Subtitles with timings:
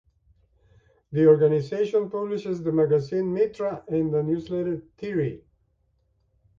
[1.11, 5.43] The organisation publishes the magazine "Mitra" and the newsletter "Tiri".